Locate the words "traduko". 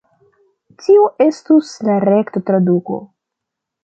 2.49-2.99